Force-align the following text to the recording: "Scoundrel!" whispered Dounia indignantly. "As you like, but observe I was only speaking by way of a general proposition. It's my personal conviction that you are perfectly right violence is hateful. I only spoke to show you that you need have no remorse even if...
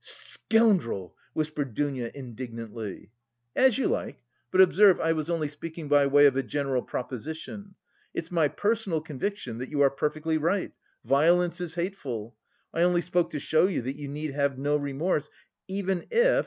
"Scoundrel!" 0.03 1.15
whispered 1.33 1.75
Dounia 1.75 2.09
indignantly. 2.15 3.11
"As 3.55 3.77
you 3.77 3.85
like, 3.87 4.23
but 4.49 4.59
observe 4.59 4.99
I 4.99 5.13
was 5.13 5.29
only 5.29 5.47
speaking 5.47 5.87
by 5.87 6.07
way 6.07 6.25
of 6.25 6.35
a 6.35 6.41
general 6.41 6.81
proposition. 6.81 7.75
It's 8.11 8.31
my 8.31 8.47
personal 8.47 8.99
conviction 9.01 9.59
that 9.59 9.69
you 9.69 9.81
are 9.83 9.91
perfectly 9.91 10.39
right 10.39 10.71
violence 11.05 11.61
is 11.61 11.75
hateful. 11.75 12.35
I 12.73 12.81
only 12.81 13.01
spoke 13.01 13.29
to 13.29 13.39
show 13.39 13.67
you 13.67 13.83
that 13.83 13.95
you 13.95 14.07
need 14.07 14.31
have 14.31 14.57
no 14.57 14.75
remorse 14.75 15.29
even 15.67 16.07
if... 16.09 16.39